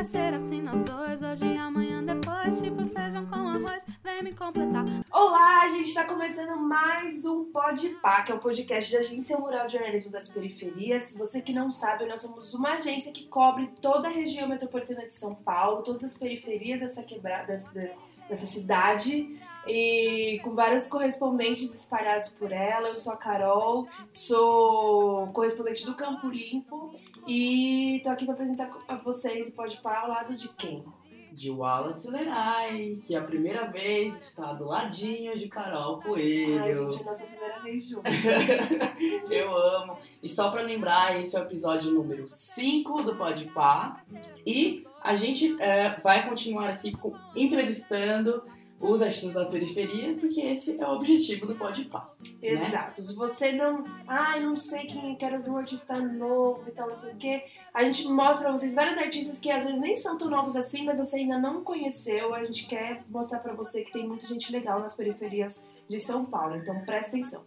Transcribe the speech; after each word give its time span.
Quer 0.00 0.06
ser 0.06 0.32
assim 0.32 0.62
nós 0.62 0.82
dois, 0.82 1.22
hoje 1.22 1.44
e 1.46 1.58
amanhã 1.58 2.02
depois. 2.02 2.58
Tipo 2.62 2.86
feijão 2.86 3.26
com 3.26 3.34
arroz, 3.34 3.84
vem 4.02 4.22
me 4.22 4.32
completar. 4.32 4.82
Olá, 5.12 5.64
a 5.64 5.68
gente 5.68 5.88
está 5.88 6.04
começando 6.04 6.56
mais 6.56 7.26
um 7.26 7.52
Podpah, 7.52 8.22
que 8.22 8.32
é 8.32 8.34
um 8.34 8.38
podcast 8.38 8.90
da 8.90 9.00
Agência 9.00 9.36
Mural 9.36 9.66
de 9.66 9.74
Jornalismo 9.74 10.10
das 10.10 10.30
Periferias. 10.30 11.14
Você 11.18 11.42
que 11.42 11.52
não 11.52 11.70
sabe, 11.70 12.06
nós 12.06 12.22
somos 12.22 12.54
uma 12.54 12.76
agência 12.76 13.12
que 13.12 13.26
cobre 13.26 13.68
toda 13.82 14.08
a 14.08 14.10
região 14.10 14.48
metropolitana 14.48 15.06
de 15.06 15.14
São 15.14 15.34
Paulo, 15.34 15.82
todas 15.82 16.02
as 16.04 16.16
periferias 16.16 16.80
dessa 16.80 17.02
quebrada, 17.02 17.62
dessa 18.26 18.46
cidade 18.46 19.38
e 19.66 20.40
com 20.42 20.54
vários 20.54 20.86
correspondentes 20.88 21.74
espalhados 21.74 22.28
por 22.28 22.50
ela. 22.52 22.88
Eu 22.88 22.96
sou 22.96 23.12
a 23.12 23.16
Carol, 23.16 23.86
sou 24.12 25.26
correspondente 25.28 25.84
do 25.84 25.94
Campo 25.94 26.28
Limpo 26.28 26.94
e 27.26 28.00
tô 28.02 28.10
aqui 28.10 28.24
para 28.24 28.34
apresentar 28.34 28.70
a 28.88 28.96
vocês 28.96 29.48
o 29.48 29.52
Podpah 29.56 30.00
ao 30.00 30.08
lado 30.08 30.34
de 30.36 30.48
quem? 30.48 30.84
De 31.32 31.48
Wallace 31.50 32.10
Lerai, 32.10 32.98
que 33.02 33.14
a 33.14 33.22
primeira 33.22 33.64
vez 33.66 34.20
está 34.20 34.52
do 34.52 34.64
ladinho 34.64 35.38
de 35.38 35.48
Carol 35.48 36.00
Coelho. 36.00 36.60
Ai, 36.62 36.74
gente, 36.74 36.98
é 36.98 37.02
a 37.02 37.04
nossa 37.04 37.24
primeira 37.24 37.60
vez 37.60 37.88
juntos. 37.88 38.12
Eu 39.30 39.56
amo. 39.56 39.96
E 40.22 40.28
só 40.28 40.50
pra 40.50 40.60
lembrar, 40.62 41.20
esse 41.20 41.36
é 41.36 41.40
o 41.40 41.44
episódio 41.44 41.92
número 41.92 42.26
5 42.26 43.02
do 43.04 43.14
Podpah. 43.14 44.00
E 44.44 44.84
a 45.02 45.14
gente 45.14 45.56
é, 45.62 45.98
vai 46.02 46.28
continuar 46.28 46.68
aqui 46.68 46.92
com- 46.92 47.14
entrevistando 47.34 48.42
os 48.80 49.02
artistas 49.02 49.34
da 49.34 49.44
periferia, 49.44 50.14
porque 50.14 50.40
esse 50.40 50.80
é 50.80 50.86
o 50.86 50.94
objetivo 50.94 51.46
do 51.46 51.54
Podpah. 51.54 52.14
Exato. 52.42 53.02
Se 53.02 53.14
você 53.14 53.52
não. 53.52 53.84
Ai, 54.08 54.40
não 54.40 54.56
sei 54.56 54.86
quem. 54.86 55.14
Quero 55.16 55.42
ver 55.42 55.50
um 55.50 55.58
artista 55.58 56.00
novo 56.00 56.66
e 56.66 56.72
tal, 56.72 56.88
não 56.88 56.94
sei 56.94 57.12
o 57.12 57.16
quê. 57.16 57.44
A 57.74 57.84
gente 57.84 58.08
mostra 58.08 58.44
pra 58.44 58.52
vocês 58.52 58.74
vários 58.74 58.98
artistas 58.98 59.38
que 59.38 59.50
às 59.50 59.64
vezes 59.64 59.78
nem 59.78 59.94
são 59.94 60.16
tão 60.16 60.30
novos 60.30 60.56
assim, 60.56 60.84
mas 60.84 60.98
você 60.98 61.18
ainda 61.18 61.38
não 61.38 61.62
conheceu. 61.62 62.34
A 62.34 62.42
gente 62.44 62.66
quer 62.66 63.04
mostrar 63.10 63.40
pra 63.40 63.52
você 63.52 63.82
que 63.82 63.92
tem 63.92 64.08
muita 64.08 64.26
gente 64.26 64.50
legal 64.50 64.80
nas 64.80 64.94
periferias 64.94 65.62
de 65.86 65.98
São 65.98 66.24
Paulo. 66.24 66.56
Então 66.56 66.80
presta 66.80 67.10
atenção. 67.10 67.44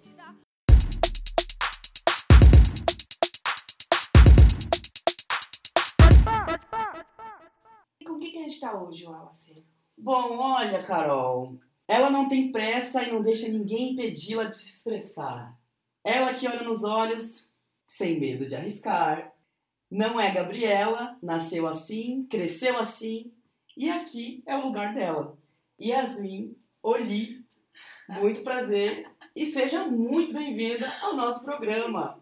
E 7.99 8.05
com 8.05 8.19
quem 8.19 8.31
que 8.31 8.37
a 8.37 8.43
gente 8.43 8.59
tá 8.59 8.79
hoje, 8.79 9.05
Wallace? 9.05 9.65
Bom, 9.97 10.37
olha, 10.37 10.83
Carol. 10.83 11.59
Ela 11.87 12.09
não 12.09 12.27
tem 12.27 12.51
pressa 12.51 13.03
e 13.03 13.11
não 13.11 13.21
deixa 13.21 13.47
ninguém 13.47 13.93
impedi-la 13.93 14.45
de 14.45 14.55
se 14.55 14.77
expressar. 14.77 15.57
Ela 16.03 16.33
que 16.33 16.47
olha 16.47 16.63
nos 16.63 16.83
olhos, 16.83 17.51
sem 17.85 18.19
medo 18.19 18.47
de 18.47 18.55
arriscar. 18.55 19.33
Não 19.89 20.19
é 20.19 20.31
Gabriela, 20.31 21.17
nasceu 21.21 21.67
assim, 21.67 22.25
cresceu 22.25 22.79
assim, 22.79 23.31
e 23.77 23.89
aqui 23.89 24.43
é 24.45 24.55
o 24.55 24.65
lugar 24.65 24.93
dela. 24.93 25.37
Yasmin 25.79 26.55
Oli, 26.81 27.45
muito 28.09 28.41
prazer 28.43 29.07
e 29.35 29.45
seja 29.45 29.85
muito 29.87 30.33
bem-vinda 30.33 30.91
ao 31.01 31.15
nosso 31.15 31.43
programa. 31.43 32.12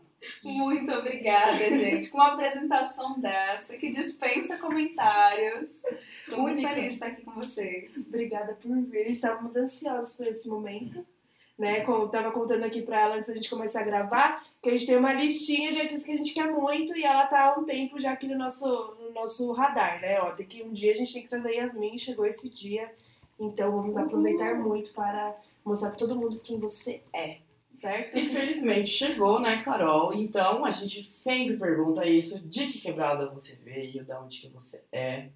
Muito 0.44 0.91
obrigada, 0.91 1.58
gente. 1.58 2.09
Com 2.09 2.17
uma 2.17 2.33
apresentação 2.33 3.19
dessa, 3.19 3.77
que 3.77 3.89
dispensa 3.89 4.58
comentários. 4.58 5.81
Tô 6.30 6.38
muito 6.38 6.58
Única. 6.58 6.69
feliz 6.69 6.86
de 6.86 6.94
estar 6.94 7.08
aqui 7.08 7.22
com 7.22 7.31
vocês. 7.31 8.08
Obrigada 8.08 8.53
por 8.55 8.75
vir. 8.81 9.09
Estávamos 9.09 9.55
ansiosos 9.55 10.14
por 10.16 10.27
esse 10.27 10.47
momento. 10.47 11.05
Né? 11.58 11.81
Como 11.81 12.03
eu 12.03 12.09
tava 12.09 12.31
contando 12.31 12.64
aqui 12.64 12.81
pra 12.81 13.02
ela 13.02 13.16
antes 13.16 13.27
da 13.27 13.36
gente 13.36 13.49
começar 13.49 13.81
a 13.81 13.83
gravar, 13.83 14.44
que 14.61 14.69
a 14.69 14.72
gente 14.72 14.86
tem 14.86 14.97
uma 14.97 15.14
listinha 15.14 15.72
de 15.72 15.80
artistas 15.80 16.05
que 16.05 16.11
a 16.11 16.17
gente 16.17 16.33
quer 16.33 16.52
muito 16.52 16.95
e 16.95 17.03
ela 17.03 17.27
tá 17.27 17.45
há 17.45 17.59
um 17.59 17.64
tempo 17.64 17.99
já 17.99 18.11
aqui 18.11 18.27
no 18.27 18.38
nosso, 18.38 18.95
no 18.99 19.11
nosso 19.11 19.52
radar, 19.52 20.02
né? 20.02 20.19
Ó, 20.22 20.31
tem 20.31 20.45
que 20.45 20.64
um 20.64 20.72
dia 20.72 20.94
a 20.94 20.95
gente 20.95 21.14
tem 21.14 21.23
que 21.23 21.30
trazer 21.30 21.53
Yasmin, 21.53 21.98
chegou 21.98 22.26
esse 22.26 22.49
dia. 22.49 22.92
Então 23.39 23.76
vamos 23.76 23.98
aproveitar 23.98 24.55
muito 24.55 24.92
para 24.93 25.36
mostrar 25.64 25.89
pra 25.89 25.99
todo 25.99 26.15
mundo 26.15 26.39
quem 26.39 26.59
você 26.59 27.02
é. 27.14 27.38
Certo? 27.81 28.15
Infelizmente 28.15 28.92
chegou, 28.92 29.39
né, 29.39 29.64
Carol? 29.64 30.14
Então 30.14 30.64
a 30.64 30.69
gente 30.69 31.11
sempre 31.11 31.58
pergunta 31.58 32.05
isso: 32.05 32.39
de 32.39 32.67
que 32.67 32.80
quebrada 32.80 33.27
você 33.31 33.55
veio, 33.55 34.05
de 34.05 34.14
onde 34.14 34.39
que 34.39 34.49
você 34.49 34.83
é? 34.92 35.30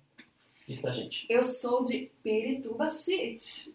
Diz 0.68 0.80
pra 0.80 0.92
gente. 0.92 1.26
Eu 1.28 1.44
sou 1.44 1.84
de 1.84 2.12
Pirituba 2.22 2.88
City, 2.88 3.74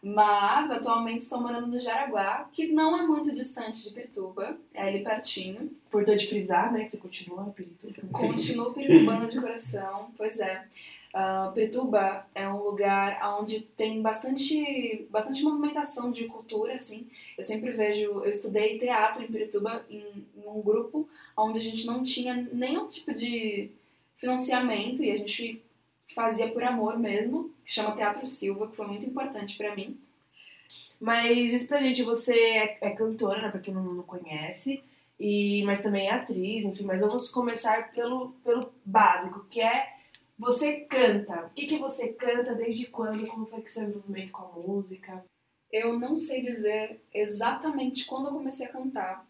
mas 0.00 0.70
atualmente 0.70 1.22
estou 1.22 1.40
morando 1.40 1.66
no 1.66 1.80
Jaraguá, 1.80 2.48
que 2.52 2.68
não 2.68 2.96
é 2.96 3.04
muito 3.04 3.34
distante 3.34 3.82
de 3.82 3.92
Pirituba, 3.92 4.56
é 4.72 4.82
ali 4.82 5.02
pertinho. 5.02 5.68
Importante 5.88 6.28
frisar, 6.28 6.72
né? 6.72 6.84
Que 6.84 6.92
você 6.92 6.98
continua 6.98 7.42
no 7.42 7.52
Pirituba. 7.52 7.94
Continuo 8.12 8.72
piritubana 8.74 9.26
de 9.26 9.40
coração, 9.40 10.12
pois 10.16 10.38
é. 10.38 10.64
Ah, 11.12 11.50
Pirituba 11.54 12.26
é 12.34 12.46
um 12.48 12.62
lugar 12.62 13.18
onde 13.40 13.60
tem 13.60 14.02
bastante, 14.02 15.06
bastante 15.10 15.42
movimentação 15.42 16.12
de 16.12 16.26
cultura, 16.26 16.74
assim. 16.74 17.08
Eu 17.36 17.42
sempre 17.42 17.70
vejo, 17.70 18.02
eu 18.02 18.30
estudei 18.30 18.78
teatro 18.78 19.24
em 19.24 19.26
Pirituba 19.26 19.84
em, 19.88 20.04
em 20.36 20.46
um 20.46 20.60
grupo 20.60 21.08
onde 21.36 21.58
a 21.58 21.62
gente 21.62 21.86
não 21.86 22.02
tinha 22.02 22.34
nenhum 22.52 22.88
tipo 22.88 23.14
de 23.14 23.70
financiamento 24.16 25.02
e 25.02 25.10
a 25.10 25.16
gente 25.16 25.62
fazia 26.14 26.48
por 26.50 26.62
amor 26.62 26.98
mesmo, 26.98 27.54
que 27.64 27.72
chama 27.72 27.96
Teatro 27.96 28.26
Silva, 28.26 28.68
que 28.68 28.76
foi 28.76 28.86
muito 28.86 29.06
importante 29.06 29.56
pra 29.56 29.74
mim. 29.74 29.98
Mas 31.00 31.50
diz 31.50 31.66
pra 31.66 31.80
gente, 31.80 32.02
você 32.02 32.34
é, 32.34 32.78
é 32.80 32.90
cantora, 32.90 33.40
né? 33.40 33.50
Pra 33.50 33.60
quem 33.60 33.72
não, 33.72 33.82
não 33.82 34.02
conhece, 34.02 34.82
e, 35.18 35.62
mas 35.64 35.80
também 35.80 36.08
é 36.08 36.12
atriz, 36.12 36.64
enfim. 36.64 36.84
Mas 36.84 37.00
vamos 37.00 37.28
começar 37.30 37.92
pelo, 37.92 38.30
pelo 38.44 38.72
básico, 38.84 39.46
que 39.48 39.60
é 39.60 39.97
você 40.38 40.80
canta. 40.80 41.46
O 41.46 41.50
que, 41.50 41.66
que 41.66 41.78
você 41.78 42.12
canta, 42.12 42.54
desde 42.54 42.86
quando, 42.86 43.26
como 43.26 43.46
foi 43.46 43.60
que 43.60 43.70
seu 43.70 43.88
envolvimento 43.88 44.32
com 44.32 44.44
a 44.44 44.52
música? 44.52 45.24
Eu 45.70 45.98
não 45.98 46.16
sei 46.16 46.40
dizer 46.40 47.00
exatamente 47.12 48.06
quando 48.06 48.28
eu 48.28 48.32
comecei 48.32 48.66
a 48.66 48.72
cantar, 48.72 49.26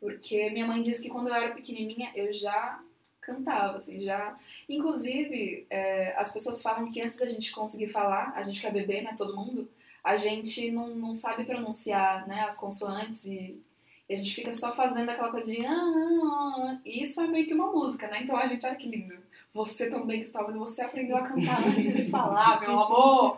porque 0.00 0.50
minha 0.50 0.66
mãe 0.66 0.82
disse 0.82 1.02
que 1.02 1.10
quando 1.10 1.28
eu 1.28 1.34
era 1.34 1.54
pequenininha 1.54 2.10
eu 2.16 2.32
já 2.32 2.82
cantava, 3.20 3.78
assim, 3.78 4.00
já. 4.00 4.36
Inclusive, 4.68 5.66
é, 5.70 6.12
as 6.16 6.32
pessoas 6.32 6.60
falam 6.60 6.90
que 6.90 7.00
antes 7.00 7.16
da 7.16 7.28
gente 7.28 7.52
conseguir 7.52 7.88
falar, 7.88 8.32
a 8.34 8.42
gente 8.42 8.60
quer 8.60 8.72
beber, 8.72 9.02
né, 9.02 9.14
todo 9.16 9.36
mundo, 9.36 9.70
a 10.02 10.16
gente 10.16 10.72
não, 10.72 10.88
não 10.88 11.14
sabe 11.14 11.44
pronunciar, 11.44 12.26
né, 12.26 12.40
as 12.40 12.58
consoantes 12.58 13.26
e, 13.26 13.62
e 14.08 14.14
a 14.14 14.16
gente 14.16 14.34
fica 14.34 14.52
só 14.52 14.74
fazendo 14.74 15.10
aquela 15.10 15.30
coisa 15.30 15.50
de. 15.50 15.64
"Ah, 15.64 15.70
ah, 15.72 16.56
ah", 16.74 16.78
E 16.84 17.02
isso 17.02 17.20
é 17.20 17.26
meio 17.26 17.46
que 17.46 17.54
uma 17.54 17.70
música, 17.72 18.08
né? 18.08 18.22
Então 18.22 18.36
a 18.36 18.46
gente, 18.46 18.64
olha 18.66 18.76
que 18.76 18.88
lindo. 18.88 19.14
Você 19.54 19.90
também 19.90 20.22
ouvindo, 20.22 20.58
você 20.58 20.82
aprendeu 20.82 21.16
a 21.16 21.22
cantar 21.22 21.66
antes 21.66 21.94
de 21.94 22.10
falar, 22.10 22.60
meu 22.60 22.78
amor! 22.78 23.36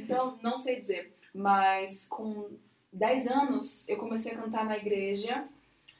Então, 0.00 0.38
não 0.42 0.56
sei 0.56 0.80
dizer. 0.80 1.12
Mas 1.34 2.06
com 2.08 2.48
10 2.92 3.28
anos 3.28 3.88
eu 3.88 3.96
comecei 3.96 4.32
a 4.32 4.36
cantar 4.38 4.64
na 4.64 4.76
igreja, 4.76 5.44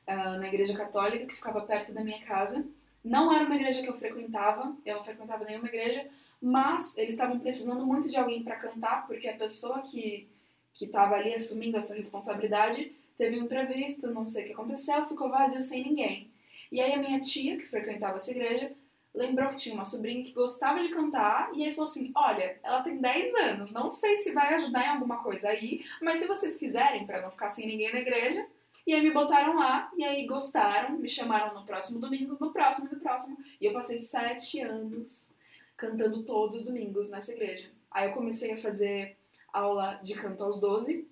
ah, 0.07 0.37
na 0.39 0.49
igreja 0.49 0.77
católica 0.77 1.27
que 1.27 1.35
ficava 1.37 1.61
perto 1.61 1.93
da 1.93 2.03
minha 2.03 2.21
casa. 2.25 2.67
Não 3.05 3.33
era 3.33 3.45
uma 3.45 3.55
igreja 3.55 3.83
que 3.83 3.89
eu 3.89 3.97
frequentava, 3.99 4.75
eu 4.85 4.97
não 4.97 5.05
frequentava 5.05 5.45
nenhuma 5.45 5.69
igreja, 5.69 6.07
mas 6.43 6.99
eles 6.99 7.15
estavam 7.15 7.39
precisando 7.39 7.87
muito 7.87 8.09
de 8.09 8.17
alguém 8.17 8.43
para 8.43 8.57
cantar, 8.57 9.07
porque 9.07 9.29
a 9.29 9.37
pessoa 9.37 9.81
que 9.81 10.29
que 10.75 10.85
estava 10.85 11.15
ali 11.15 11.33
assumindo 11.33 11.79
essa 11.79 11.95
responsabilidade 11.95 12.93
teve 13.17 13.41
um 13.41 13.45
imprevisto, 13.45 14.13
não 14.13 14.27
sei 14.27 14.45
o 14.45 14.47
que 14.47 14.53
aconteceu, 14.53 15.07
ficou 15.07 15.29
vazio 15.29 15.63
sem 15.63 15.83
ninguém. 15.83 16.31
E 16.71 16.81
aí 16.81 16.93
a 16.93 16.99
minha 16.99 17.21
tia, 17.21 17.57
que 17.57 17.67
frequentava 17.67 18.17
essa 18.17 18.31
igreja, 18.31 18.73
lembrou 19.15 19.49
que 19.49 19.57
tinha 19.57 19.75
uma 19.75 19.85
sobrinha 19.85 20.23
que 20.23 20.33
gostava 20.33 20.83
de 20.83 20.91
cantar 20.91 21.51
e 21.55 21.65
aí 21.65 21.75
falou 21.75 21.89
assim: 21.89 22.13
Olha, 22.15 22.59
ela 22.63 22.83
tem 22.83 22.99
10 22.99 23.35
anos, 23.35 23.73
não 23.73 23.89
sei 23.89 24.17
se 24.17 24.33
vai 24.33 24.55
ajudar 24.55 24.85
em 24.85 24.91
alguma 24.91 25.23
coisa 25.23 25.49
aí, 25.49 25.85
mas 26.03 26.19
se 26.21 26.27
vocês 26.27 26.57
quiserem, 26.57 27.07
para 27.07 27.23
não 27.23 27.31
ficar 27.31 27.49
sem 27.49 27.67
ninguém 27.67 27.93
na 27.93 28.01
igreja. 28.01 28.47
E 28.87 28.95
aí 28.95 29.03
me 29.03 29.11
botaram 29.11 29.57
lá, 29.57 29.91
e 29.97 30.05
aí 30.05 30.25
gostaram, 30.27 30.97
me 30.97 31.09
chamaram 31.09 31.53
no 31.59 31.67
próximo 31.67 31.99
domingo, 31.99 32.37
no 32.39 32.53
próximo 32.53 32.89
no 32.93 33.01
próximo. 33.01 33.37
E 33.61 33.67
eu 33.67 33.73
passei 33.73 33.99
sete 33.99 34.61
anos 34.61 35.35
cantando 35.77 36.23
todos 36.23 36.59
os 36.59 36.65
domingos 36.65 37.11
nessa 37.11 37.33
igreja. 37.33 37.69
Aí 37.91 38.09
eu 38.09 38.13
comecei 38.13 38.53
a 38.53 38.63
fazer 38.63 39.17
aula 39.53 39.99
de 40.05 40.15
canto 40.15 40.45
aos 40.45 40.61
12, 40.61 41.05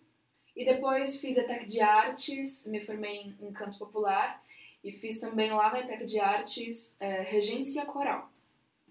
e 0.56 0.64
depois 0.64 1.16
fiz 1.20 1.36
ETEC 1.36 1.66
de 1.66 1.80
Artes, 1.80 2.66
me 2.66 2.80
formei 2.80 3.34
em, 3.40 3.52
canto 3.52 3.78
popular, 3.78 4.42
e 4.82 4.92
fiz 4.92 5.18
também 5.18 5.50
lá 5.50 5.72
na 5.72 5.80
ETEC 5.80 6.04
de 6.04 6.20
Artes 6.20 6.96
é, 7.00 7.22
regência 7.22 7.84
coral. 7.86 8.30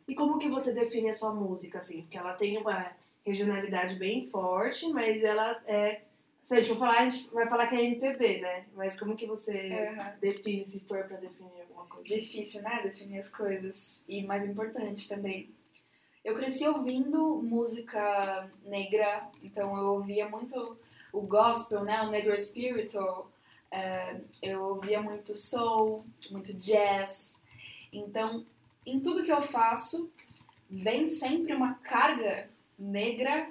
E 0.08 0.14
como 0.14 0.38
que 0.38 0.50
você 0.50 0.74
define 0.74 1.10
a 1.10 1.14
sua 1.14 1.34
música, 1.34 1.78
assim? 1.78 2.02
Porque 2.02 2.18
ela 2.18 2.34
tem 2.34 2.58
uma 2.58 2.92
regionalidade 3.26 3.96
bem 3.96 4.28
forte, 4.30 4.92
mas 4.92 5.24
ela 5.24 5.62
é... 5.66 6.02
Se 6.42 6.54
a 6.54 6.58
gente 6.58 6.70
for 6.74 6.80
falar, 6.80 7.00
a 7.00 7.10
gente 7.10 7.30
vai 7.34 7.48
falar 7.48 7.68
que 7.68 7.76
é 7.76 7.86
MPB, 7.86 8.42
né? 8.42 8.66
Mas 8.76 9.00
como 9.00 9.16
que 9.16 9.26
você 9.26 9.96
define, 10.20 10.66
se 10.66 10.82
for 10.82 11.06
pra 11.06 11.16
definir 11.16 11.62
alguma 11.62 11.86
coisa? 11.86 12.04
Difícil, 12.04 12.62
né? 12.64 12.82
Definir 12.84 13.20
as 13.20 13.30
coisas. 13.30 14.04
E 14.10 14.24
mais 14.24 14.46
importante 14.46 15.08
também. 15.08 15.50
Eu 16.22 16.36
cresci 16.36 16.68
ouvindo 16.68 17.42
música 17.42 18.50
negra, 18.66 19.30
então 19.42 19.78
eu 19.78 19.94
ouvia 19.94 20.28
muito 20.28 20.78
o 21.14 21.22
gospel, 21.22 21.86
né? 21.86 22.02
O 22.02 22.10
negro 22.10 22.38
spiritual. 22.38 23.32
É, 23.72 24.20
eu 24.42 24.62
ouvia 24.64 25.02
muito 25.02 25.34
soul, 25.36 26.06
muito 26.30 26.54
jazz. 26.54 27.46
Então, 27.92 28.46
em 28.86 29.00
tudo 29.00 29.24
que 29.24 29.32
eu 29.32 29.42
faço, 29.42 30.12
vem 30.70 31.08
sempre 31.08 31.54
uma 31.54 31.76
carga 31.76 32.50
negra 32.78 33.50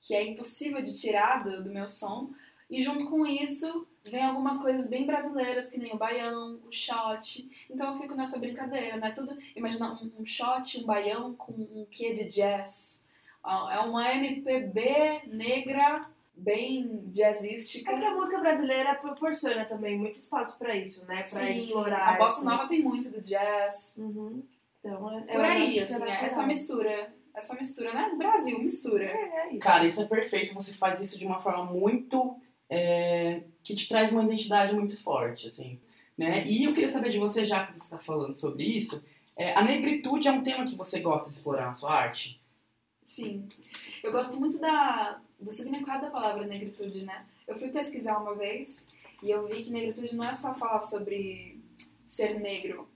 que 0.00 0.14
é 0.14 0.24
impossível 0.24 0.80
de 0.80 0.98
tirar 0.98 1.38
do, 1.38 1.62
do 1.62 1.72
meu 1.72 1.88
som. 1.88 2.30
E 2.70 2.80
junto 2.82 3.08
com 3.08 3.26
isso, 3.26 3.86
vem 4.04 4.24
algumas 4.24 4.60
coisas 4.60 4.88
bem 4.88 5.06
brasileiras, 5.06 5.70
que 5.70 5.78
nem 5.78 5.92
o 5.92 5.98
baião, 5.98 6.58
o 6.66 6.72
shot. 6.72 7.48
Então 7.70 7.92
eu 7.92 8.00
fico 8.00 8.14
nessa 8.14 8.38
brincadeira, 8.38 8.96
né? 8.96 9.12
Tudo, 9.12 9.36
imagina 9.54 9.92
um, 9.92 10.22
um 10.22 10.26
shot, 10.26 10.80
um 10.80 10.86
baião 10.86 11.34
com 11.34 11.52
um 11.52 11.86
quê 11.90 12.12
de 12.12 12.24
jazz. 12.24 13.06
É 13.44 13.78
uma 13.80 14.12
MPB 14.12 15.22
negra, 15.26 16.00
bem 16.42 17.02
jazzística. 17.06 17.90
É 17.90 17.94
que 17.94 18.04
a 18.04 18.14
música 18.14 18.38
brasileira 18.38 18.94
proporciona 18.96 19.64
também 19.64 19.98
muito 19.98 20.18
espaço 20.18 20.58
pra 20.58 20.74
isso, 20.76 21.00
né? 21.06 21.16
Pra 21.16 21.24
Sim, 21.24 21.50
explorar. 21.52 22.08
a 22.14 22.18
bossa 22.18 22.36
esse- 22.38 22.44
nova 22.44 22.68
tem 22.68 22.82
muito 22.82 23.08
do 23.10 23.20
jazz. 23.20 23.96
Uhum. 23.98 24.42
Então, 24.80 25.18
é, 25.18 25.22
Por 25.32 25.44
aí, 25.44 25.78
assim, 25.80 26.02
é 26.04 26.08
é 26.08 26.24
essa 26.24 26.46
mistura. 26.46 27.12
Essa 27.34 27.54
mistura, 27.54 27.94
né? 27.94 28.12
Brasil, 28.18 28.58
mistura. 28.58 29.04
É, 29.04 29.46
é 29.46 29.48
isso. 29.50 29.58
Cara, 29.60 29.86
isso 29.86 30.02
é 30.02 30.04
perfeito. 30.04 30.52
Você 30.54 30.74
faz 30.74 31.00
isso 31.00 31.18
de 31.18 31.24
uma 31.24 31.40
forma 31.40 31.64
muito. 31.64 32.36
é, 32.74 33.42
que 33.62 33.74
te 33.76 33.86
traz 33.86 34.10
uma 34.12 34.24
identidade 34.24 34.74
muito 34.74 34.98
forte, 35.02 35.46
assim. 35.46 35.78
Né? 36.16 36.42
E 36.46 36.64
eu 36.64 36.72
queria 36.72 36.88
saber 36.88 37.10
de 37.10 37.18
você, 37.18 37.44
já 37.44 37.66
que 37.66 37.72
você 37.74 37.84
está 37.84 37.98
falando 37.98 38.34
sobre 38.34 38.64
isso, 38.64 39.04
é, 39.36 39.52
a 39.54 39.62
negritude 39.62 40.26
é 40.26 40.32
um 40.32 40.42
tema 40.42 40.64
que 40.64 40.74
você 40.74 40.98
gosta 41.00 41.28
de 41.28 41.34
explorar 41.36 41.66
na 41.66 41.74
sua 41.74 41.92
arte? 41.92 42.40
Sim. 43.02 43.46
Eu 44.02 44.10
gosto 44.10 44.40
muito 44.40 44.58
da, 44.58 45.20
do 45.42 45.52
significado 45.52 46.02
da 46.02 46.10
palavra 46.10 46.46
negritude, 46.46 47.04
né? 47.04 47.26
Eu 47.46 47.58
fui 47.58 47.68
pesquisar 47.68 48.18
uma 48.18 48.34
vez 48.34 48.88
e 49.22 49.30
eu 49.30 49.46
vi 49.46 49.62
que 49.62 49.70
negritude 49.70 50.16
não 50.16 50.24
é 50.24 50.32
só 50.32 50.54
falar 50.54 50.80
sobre 50.80 51.60
ser 52.04 52.40
negro. 52.40 52.88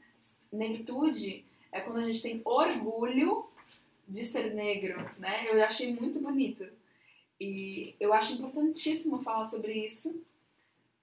Negritude 0.52 1.44
é 1.72 1.80
quando 1.80 1.98
a 1.98 2.06
gente 2.06 2.22
tem 2.22 2.40
orgulho 2.44 3.46
de 4.08 4.24
ser 4.24 4.54
negro, 4.54 5.10
né? 5.18 5.46
Eu 5.48 5.62
achei 5.62 5.94
muito 5.94 6.20
bonito. 6.20 6.66
E 7.40 7.94
eu 8.00 8.12
acho 8.14 8.32
importantíssimo 8.34 9.22
falar 9.22 9.44
sobre 9.44 9.72
isso, 9.84 10.22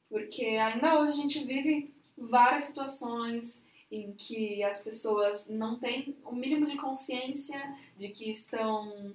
porque 0.09 0.45
ainda 0.45 0.99
hoje 0.99 1.11
a 1.11 1.21
gente 1.21 1.43
vive 1.43 1.93
várias 2.17 2.65
situações 2.65 3.67
em 3.91 4.13
que 4.13 4.63
as 4.63 4.83
pessoas 4.83 5.49
não 5.49 5.77
têm 5.77 6.15
o 6.25 6.33
mínimo 6.33 6.65
de 6.65 6.75
consciência 6.77 7.77
de 7.97 8.09
que 8.09 8.29
estão 8.31 9.13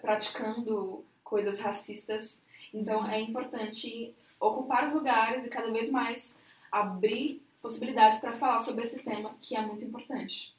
praticando 0.00 1.04
coisas 1.26 1.58
racistas. 1.58 2.44
Então 2.72 3.06
é 3.06 3.20
importante 3.20 4.14
ocupar 4.40 4.84
os 4.84 4.94
lugares 4.94 5.44
e 5.44 5.50
cada 5.50 5.70
vez 5.70 5.90
mais 5.90 6.42
abrir 6.70 7.42
possibilidades 7.60 8.20
para 8.20 8.32
falar 8.32 8.58
sobre 8.60 8.84
esse 8.84 9.02
tema 9.02 9.34
que 9.40 9.56
é 9.56 9.60
muito 9.60 9.84
importante. 9.84 10.54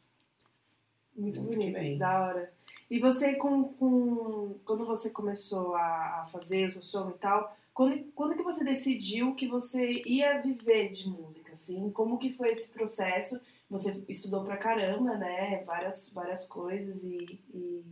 Muito 1.16 1.42
Muito 1.42 1.58
bonito, 1.58 1.74
bem. 1.74 1.98
da 1.98 2.20
hora. 2.20 2.54
E 2.92 3.00
você, 3.00 3.34
com, 3.36 3.64
com, 3.74 4.56
quando 4.64 4.86
você 4.86 5.10
começou 5.10 5.74
a, 5.76 6.22
a 6.22 6.26
fazer 6.32 6.68
o 6.68 6.72
seu 6.72 6.82
som 6.82 7.10
e 7.10 7.14
tal, 7.14 7.56
quando, 7.74 8.04
quando 8.14 8.36
que 8.36 8.44
você 8.44 8.64
decidiu 8.64 9.34
que 9.34 9.48
você 9.48 10.02
ia 10.06 10.42
viver 10.42 10.94
de 10.94 11.10
música, 11.10 11.54
assim? 11.54 11.90
Como 11.92 12.20
que 12.20 12.34
foi 12.34 12.50
esse 12.50 12.70
processo? 12.70 13.42
Você 13.70 14.04
estudou 14.08 14.44
pra 14.44 14.58
caramba, 14.58 15.16
né? 15.16 15.64
Várias, 15.66 16.12
várias 16.14 16.48
coisas 16.48 17.04
e, 17.04 17.40
e 17.54 17.84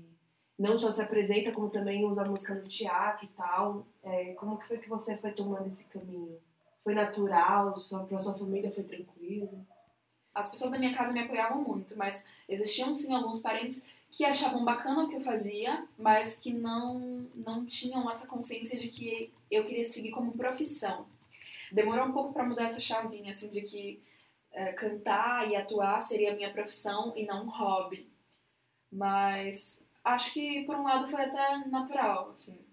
não 0.58 0.78
só 0.78 0.92
se 0.92 1.02
apresenta, 1.02 1.52
como 1.52 1.70
também 1.70 2.06
usa 2.06 2.24
música 2.26 2.54
no 2.54 2.68
teatro 2.68 3.26
e 3.26 3.30
tal. 3.30 3.86
É, 4.04 4.34
como 4.34 4.58
que 4.58 4.68
foi 4.68 4.78
que 4.78 4.90
você 4.90 5.18
foi 5.18 5.32
tomando 5.32 5.68
esse 5.68 5.84
caminho? 5.86 6.40
Foi 6.84 6.94
natural? 6.94 7.74
Pra 8.08 8.18
sua 8.18 8.38
família 8.38 8.72
foi 8.72 8.84
tranquilo? 8.84 9.66
As 10.34 10.50
pessoas 10.50 10.72
da 10.72 10.78
minha 10.78 10.96
casa 10.96 11.14
me 11.14 11.22
apoiavam 11.22 11.62
muito, 11.62 11.98
mas 11.98 12.28
existiam 12.48 12.94
sim 12.94 13.14
alguns 13.14 13.40
parentes 13.40 13.88
que 14.12 14.24
achavam 14.24 14.64
bacana 14.64 15.04
o 15.04 15.10
que 15.10 15.16
eu 15.16 15.22
fazia, 15.22 15.86
mas 15.98 16.40
que 16.40 16.54
não, 16.54 17.28
não 17.36 17.66
tinham 17.66 18.10
essa 18.10 18.28
consciência 18.28 18.80
de 18.80 18.88
que 18.88 19.34
eu 19.52 19.66
queria 19.66 19.84
seguir 19.84 20.12
como 20.12 20.38
profissão. 20.38 21.06
Demorou 21.72 22.06
um 22.06 22.12
pouco 22.12 22.32
para 22.32 22.46
mudar 22.46 22.64
essa 22.64 22.80
chavinha, 22.80 23.32
assim, 23.32 23.50
de 23.50 23.62
que 23.62 24.02
eh, 24.54 24.72
cantar 24.74 25.50
e 25.50 25.56
atuar 25.56 26.00
seria 26.00 26.32
a 26.32 26.36
minha 26.36 26.52
profissão 26.54 27.12
e 27.16 27.26
não 27.26 27.46
um 27.46 27.50
hobby. 27.50 28.08
Mas 28.90 29.86
acho 30.06 30.32
que, 30.32 30.64
por 30.66 30.76
um 30.76 30.84
lado, 30.84 31.10
foi 31.10 31.24
até 31.24 31.68
natural, 31.68 32.30
assim. 32.30 32.64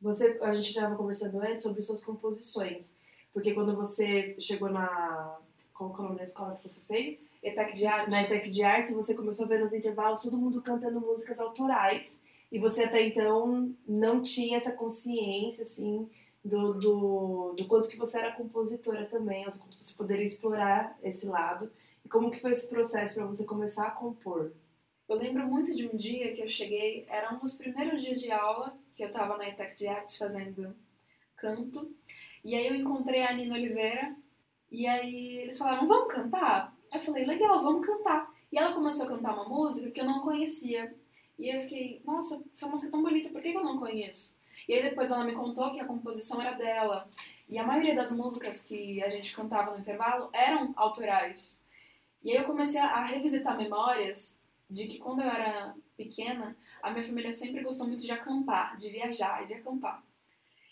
Você, 0.00 0.38
a 0.40 0.52
gente 0.52 0.68
estava 0.68 0.94
conversando 0.96 1.40
antes 1.40 1.62
sobre 1.62 1.82
suas 1.82 2.04
composições. 2.04 2.94
Porque 3.32 3.52
quando 3.52 3.74
você 3.74 4.36
chegou 4.38 4.70
na. 4.70 5.38
Qual 5.72 5.90
é 5.90 5.98
o 5.98 6.02
nome 6.04 6.16
da 6.18 6.22
escola 6.22 6.54
que 6.54 6.68
você 6.68 6.80
fez? 6.82 7.34
ETEC 7.42 7.74
de 7.74 7.86
artes. 7.86 8.14
Na 8.14 8.22
ETEC 8.22 8.50
de 8.50 8.62
Artes, 8.62 8.94
você 8.94 9.14
começou 9.14 9.44
a 9.44 9.48
ver 9.48 9.58
nos 9.58 9.74
intervalos 9.74 10.22
todo 10.22 10.38
mundo 10.38 10.62
cantando 10.62 11.00
músicas 11.00 11.40
autorais. 11.40 12.20
E 12.52 12.60
você 12.60 12.84
até 12.84 13.04
então 13.04 13.74
não 13.88 14.22
tinha 14.22 14.56
essa 14.56 14.70
consciência, 14.70 15.64
assim, 15.64 16.08
do, 16.44 16.74
do, 16.74 17.54
do 17.56 17.66
quanto 17.66 17.88
que 17.88 17.96
você 17.96 18.18
era 18.18 18.36
compositora 18.36 19.06
também, 19.06 19.44
ou 19.46 19.50
do 19.50 19.58
quanto 19.58 19.82
você 19.82 19.96
poderia 19.96 20.24
explorar 20.24 20.96
esse 21.02 21.26
lado. 21.26 21.72
E 22.04 22.08
como 22.08 22.30
que 22.30 22.40
foi 22.40 22.52
esse 22.52 22.68
processo 22.68 23.16
para 23.16 23.26
você 23.26 23.44
começar 23.44 23.88
a 23.88 23.90
compor? 23.90 24.52
Eu 25.06 25.16
lembro 25.16 25.46
muito 25.46 25.74
de 25.74 25.86
um 25.86 25.96
dia 25.96 26.32
que 26.32 26.40
eu 26.40 26.48
cheguei, 26.48 27.04
era 27.08 27.34
um 27.34 27.38
dos 27.38 27.58
primeiros 27.58 28.02
dias 28.02 28.20
de 28.20 28.32
aula 28.32 28.74
que 28.94 29.04
eu 29.04 29.08
estava 29.08 29.36
na 29.36 29.46
ETEC 29.46 29.76
de 29.76 29.86
Artes 29.86 30.16
fazendo 30.16 30.74
canto. 31.36 31.94
E 32.42 32.54
aí 32.54 32.66
eu 32.66 32.74
encontrei 32.74 33.22
a 33.22 33.34
Nina 33.34 33.54
Oliveira 33.54 34.16
e 34.70 34.86
aí 34.86 35.38
eles 35.38 35.58
falaram, 35.58 35.86
vamos 35.86 36.12
cantar? 36.12 36.74
Eu 36.92 37.00
falei, 37.00 37.26
legal, 37.26 37.62
vamos 37.62 37.86
cantar. 37.86 38.32
E 38.50 38.58
ela 38.58 38.72
começou 38.72 39.04
a 39.04 39.08
cantar 39.10 39.34
uma 39.34 39.48
música 39.48 39.90
que 39.90 40.00
eu 40.00 40.06
não 40.06 40.22
conhecia. 40.22 40.94
E 41.38 41.54
eu 41.54 41.62
fiquei, 41.62 42.00
nossa, 42.04 42.42
essa 42.50 42.66
música 42.68 42.88
é 42.88 42.90
tão 42.90 43.02
bonita, 43.02 43.28
por 43.28 43.42
que 43.42 43.48
eu 43.48 43.62
não 43.62 43.78
conheço? 43.78 44.40
E 44.66 44.72
aí 44.72 44.82
depois 44.82 45.10
ela 45.10 45.24
me 45.24 45.34
contou 45.34 45.70
que 45.70 45.80
a 45.80 45.84
composição 45.84 46.40
era 46.40 46.52
dela. 46.56 47.10
E 47.46 47.58
a 47.58 47.66
maioria 47.66 47.94
das 47.94 48.16
músicas 48.16 48.62
que 48.62 49.02
a 49.02 49.10
gente 49.10 49.36
cantava 49.36 49.72
no 49.72 49.80
intervalo 49.80 50.30
eram 50.32 50.72
autorais. 50.76 51.66
E 52.22 52.30
aí 52.30 52.38
eu 52.38 52.44
comecei 52.44 52.80
a 52.80 53.04
revisitar 53.04 53.58
memórias 53.58 54.42
de 54.68 54.86
que 54.86 54.98
quando 54.98 55.20
eu 55.20 55.28
era 55.28 55.74
pequena, 55.96 56.56
a 56.82 56.90
minha 56.90 57.04
família 57.04 57.32
sempre 57.32 57.62
gostou 57.62 57.86
muito 57.86 58.04
de 58.04 58.12
acampar, 58.12 58.76
de 58.76 58.90
viajar 58.90 59.42
e 59.42 59.46
de 59.46 59.54
acampar. 59.54 60.02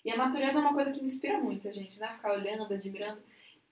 E 0.05 0.11
a 0.11 0.17
natureza 0.17 0.59
é 0.59 0.63
uma 0.63 0.75
coisa 0.75 0.93
que 0.93 1.01
me 1.01 1.07
inspira 1.07 1.39
muito 1.39 1.69
a 1.69 1.73
gente, 1.73 2.01
né? 2.01 2.13
Ficar 2.13 2.33
olhando, 2.33 2.75
admirando. 2.75 3.23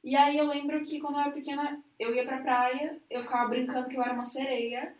E 0.03 0.17
aí 0.17 0.39
eu 0.39 0.47
lembro 0.47 0.83
que 0.85 1.01
quando 1.01 1.15
eu 1.15 1.21
era 1.21 1.31
pequena, 1.31 1.83
eu 1.99 2.15
ia 2.15 2.25
pra 2.25 2.39
praia, 2.39 2.99
eu 3.11 3.23
ficava 3.23 3.49
brincando 3.49 3.89
que 3.89 3.97
eu 3.97 4.03
era 4.03 4.15
uma 4.15 4.25
sereia 4.25 4.95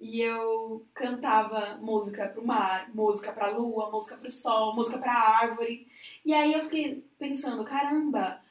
e 0.00 0.20
eu 0.20 0.84
cantava 0.92 1.78
música 1.80 2.28
pro 2.28 2.44
mar, 2.44 2.90
música 2.92 3.32
pra 3.32 3.48
lua, 3.48 3.90
música 3.90 4.16
pro 4.16 4.30
sol, 4.30 4.74
música 4.74 4.98
pra 4.98 5.12
árvore. 5.12 5.86
E 6.24 6.34
aí 6.34 6.52
eu 6.52 6.62
fiquei 6.64 7.04
pensando, 7.18 7.64
caramba, 7.64 8.42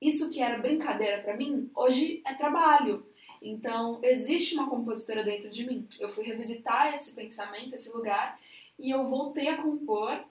isso 0.00 0.30
que 0.30 0.42
era 0.42 0.58
brincadeira 0.60 1.22
pra 1.22 1.36
mim, 1.36 1.70
hoje 1.74 2.20
é 2.26 2.34
trabalho. 2.34 3.06
Então, 3.42 3.98
existe 4.02 4.54
uma 4.54 4.70
compositora 4.70 5.24
dentro 5.24 5.50
de 5.50 5.66
mim. 5.66 5.86
Eu 5.98 6.08
fui 6.08 6.24
revisitar 6.24 6.92
esse 6.94 7.14
pensamento, 7.14 7.74
esse 7.74 7.92
lugar, 7.92 8.38
e 8.78 8.90
eu 8.90 9.08
voltei 9.08 9.48
a 9.48 9.60
compor, 9.60 10.24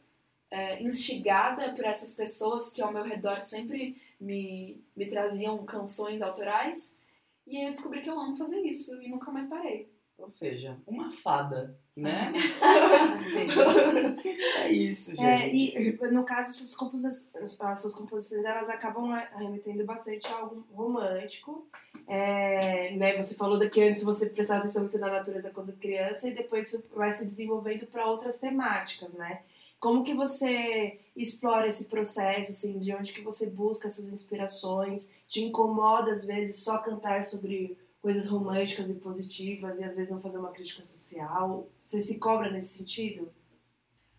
é, 0.49 0.81
instigada 0.81 1.73
por 1.73 1.85
essas 1.85 2.13
pessoas 2.13 2.71
que 2.71 2.81
ao 2.81 2.91
meu 2.91 3.03
redor 3.03 3.41
sempre 3.41 4.01
me, 4.19 4.81
me 4.95 5.05
traziam 5.05 5.65
canções 5.65 6.21
autorais. 6.21 6.99
E 7.45 7.57
aí 7.57 7.65
eu 7.65 7.71
descobri 7.71 8.01
que 8.01 8.09
eu 8.09 8.19
amo 8.19 8.37
fazer 8.37 8.61
isso, 8.61 9.01
e 9.01 9.09
nunca 9.09 9.29
mais 9.31 9.47
parei. 9.47 9.89
Ou 10.21 10.29
seja, 10.29 10.77
uma 10.85 11.09
fada, 11.09 11.75
né? 11.95 12.31
é 14.61 14.71
isso, 14.71 15.15
gente. 15.15 15.75
É, 15.75 15.81
e 15.81 15.97
no 16.11 16.23
caso, 16.23 16.53
suas 16.53 16.75
composições, 16.75 17.59
as 17.61 17.79
suas 17.79 17.95
composições 17.95 18.45
elas 18.45 18.69
acabam 18.69 19.11
remetendo 19.35 19.83
bastante 19.83 20.27
a 20.27 20.37
algo 20.37 20.65
romântico. 20.73 21.67
É, 22.07 22.95
né, 22.95 23.15
você 23.15 23.35
falou 23.35 23.57
daqui 23.57 23.81
antes 23.81 24.03
você 24.03 24.29
prestava 24.29 24.59
atenção 24.59 24.83
muito 24.83 24.97
na 24.97 25.09
natureza 25.09 25.49
quando 25.49 25.73
criança 25.73 26.27
e 26.27 26.33
depois 26.33 26.67
isso 26.67 26.83
vai 26.95 27.13
se 27.13 27.25
desenvolvendo 27.25 27.85
para 27.87 28.05
outras 28.05 28.37
temáticas, 28.37 29.13
né? 29.13 29.41
Como 29.79 30.03
que 30.03 30.13
você 30.13 30.99
explora 31.15 31.67
esse 31.67 31.85
processo, 31.85 32.51
assim, 32.51 32.77
de 32.77 32.93
onde 32.93 33.11
que 33.13 33.21
você 33.21 33.49
busca 33.49 33.87
essas 33.87 34.07
inspirações? 34.09 35.09
Te 35.27 35.41
incomoda 35.41 36.11
às 36.11 36.23
vezes 36.23 36.57
só 36.63 36.77
cantar 36.77 37.23
sobre 37.23 37.75
coisas 38.01 38.27
românticas 38.27 38.89
e 38.89 38.95
positivas 38.95 39.79
e 39.79 39.83
às 39.83 39.95
vezes 39.95 40.11
não 40.11 40.19
fazer 40.19 40.39
uma 40.39 40.51
crítica 40.51 40.81
social? 40.81 41.67
Você 41.81 42.01
se 42.01 42.17
cobra 42.17 42.49
nesse 42.51 42.77
sentido? 42.77 43.31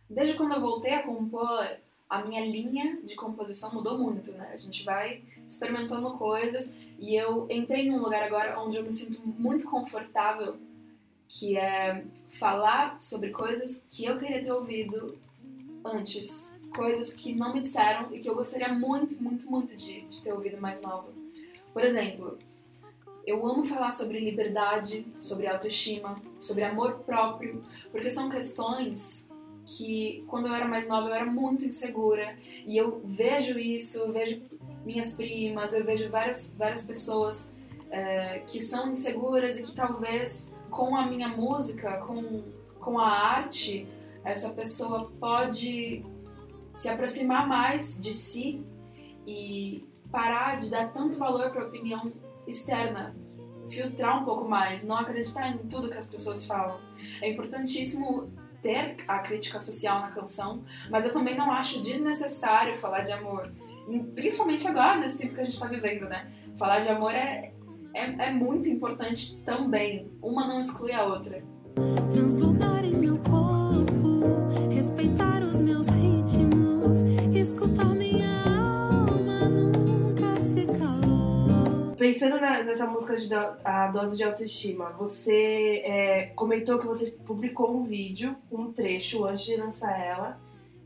Desde 0.09 0.35
quando 0.35 0.55
eu 0.55 0.61
voltei 0.61 0.95
a 0.95 1.03
compor, 1.03 1.79
a 2.09 2.25
minha 2.25 2.45
linha 2.45 3.01
de 3.03 3.17
composição 3.17 3.73
mudou 3.73 3.99
muito, 3.99 4.33
né? 4.33 4.51
A 4.53 4.57
gente 4.59 4.85
vai 4.85 5.23
experimentando 5.47 6.17
coisas 6.19 6.77
e 6.99 7.17
eu 7.17 7.47
entrei 7.51 7.89
num 7.89 8.01
lugar 8.01 8.23
agora 8.23 8.61
onde 8.61 8.77
eu 8.77 8.85
me 8.85 8.93
sinto 8.93 9.27
muito 9.27 9.69
confortável, 9.69 10.57
que 11.29 11.57
é 11.57 12.05
falar 12.39 13.01
sobre 13.01 13.31
coisas 13.31 13.89
que 13.91 14.05
eu 14.05 14.19
queria 14.19 14.43
ter 14.43 14.53
ouvido 14.53 15.19
antes, 15.85 16.55
coisas 16.75 17.15
que 17.15 17.35
não 17.35 17.53
me 17.53 17.61
disseram 17.61 18.15
e 18.15 18.19
que 18.21 18.29
eu 18.29 18.35
gostaria 18.35 18.69
muito, 18.69 19.21
muito, 19.23 19.51
muito 19.51 19.75
de, 19.75 20.03
de 20.03 20.23
ter 20.23 20.33
ouvido 20.33 20.61
mais 20.61 20.83
nova. 20.83 21.09
Por 21.73 21.83
exemplo, 21.83 22.39
Eu 23.25 23.47
amo 23.47 23.65
falar 23.65 23.91
sobre 23.91 24.19
liberdade, 24.19 25.07
sobre 25.17 25.47
autoestima, 25.47 26.17
sobre 26.39 26.65
amor 26.65 27.01
próprio, 27.01 27.61
porque 27.91 28.11
são 28.11 28.29
questões 28.29 29.31
que 29.65 30.25
quando 30.27 30.49
eu 30.49 30.55
era 30.55 30.67
mais 30.67 30.89
nova 30.89 31.09
eu 31.09 31.15
era 31.15 31.25
muito 31.25 31.65
insegura 31.65 32.37
e 32.67 32.77
eu 32.77 33.01
vejo 33.05 33.59
isso, 33.59 33.99
eu 33.99 34.13
vejo 34.13 34.43
minhas 34.85 35.15
primas, 35.15 35.73
eu 35.73 35.85
vejo 35.85 36.11
várias, 36.11 36.57
várias 36.59 36.83
pessoas 36.83 37.55
é, 37.91 38.41
que 38.41 38.61
são 38.61 38.91
inseguras 38.91 39.59
e 39.59 39.63
que 39.63 39.73
talvez 39.73 40.57
com 40.69 40.97
a 40.97 41.07
minha 41.07 41.29
música, 41.29 41.99
com, 41.99 42.43
com 42.81 42.99
a 42.99 43.09
arte, 43.09 43.87
essa 44.25 44.51
pessoa 44.51 45.13
pode 45.21 46.05
se 46.75 46.89
aproximar 46.89 47.47
mais 47.47 47.99
de 48.01 48.15
si 48.15 48.65
e 49.27 49.87
parar 50.11 50.57
de 50.57 50.71
dar 50.71 50.93
tanto 50.93 51.19
valor 51.19 51.51
para 51.51 51.63
a 51.63 51.67
opinião 51.67 52.03
externa, 52.47 53.15
filtrar 53.71 54.21
um 54.21 54.25
pouco 54.25 54.49
mais, 54.49 54.85
não 54.85 54.97
acreditar 54.97 55.49
em 55.49 55.59
tudo 55.59 55.91
que 55.91 55.97
as 55.97 56.09
pessoas 56.09 56.45
falam. 56.45 56.79
É 57.21 57.31
importantíssimo 57.31 58.31
ter 58.63 58.97
a 59.09 59.19
crítica 59.19 59.59
social 59.59 60.01
na 60.01 60.09
canção, 60.09 60.65
mas 60.89 61.05
eu 61.05 61.13
também 61.13 61.37
não 61.37 61.51
acho 61.51 61.83
desnecessário 61.83 62.77
falar 62.77 63.03
de 63.03 63.13
amor. 63.13 63.53
Principalmente 64.15 64.67
agora, 64.69 64.99
nesse 64.99 65.19
tempo 65.19 65.35
que 65.35 65.41
a 65.41 65.45
gente 65.45 65.55
está 65.55 65.67
vivendo, 65.67 66.09
né? 66.09 66.31
Falar 66.57 66.79
de 66.81 66.89
amor 66.89 67.13
é, 67.13 67.53
é, 67.95 68.29
é 68.29 68.33
muito 68.33 68.69
importante 68.69 69.41
também. 69.41 70.09
Uma 70.23 70.47
não 70.47 70.61
exclui 70.61 70.93
a 70.93 71.05
outra. 71.05 71.43
Transbordar 72.13 72.62
Pensando 82.23 82.41
na- 82.41 82.63
nessa 82.63 82.87
música 82.87 83.17
de 83.17 83.29
do- 83.29 83.57
A 83.65 83.89
Dose 83.89 84.17
de 84.17 84.23
Autoestima, 84.23 84.91
você 84.91 85.83
é, 85.85 86.27
comentou 86.37 86.79
que 86.79 86.87
você 86.87 87.11
publicou 87.11 87.75
um 87.77 87.83
vídeo, 87.83 88.37
um 88.49 88.73
trecho, 88.73 89.25
antes 89.25 89.45
de 89.45 89.57
lançar 89.57 89.99
ela, 89.99 90.39